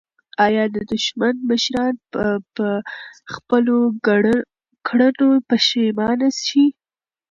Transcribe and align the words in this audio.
آیا 0.45 0.63
د 0.75 0.77
دښمن 0.91 1.35
مشران 1.49 1.95
به 2.11 2.25
په 2.55 2.67
خپلو 3.33 3.77
کړنو 4.87 5.29
پښېمانه 5.49 6.29
شي؟ 6.45 6.65